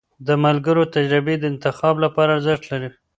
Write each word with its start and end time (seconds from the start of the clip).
د 0.27 0.29
ملګرو 0.45 0.83
تجربې 0.95 1.35
د 1.39 1.43
انتخاب 1.51 1.95
لپاره 2.05 2.29
ارزښت 2.35 2.63
لري. 2.71 2.89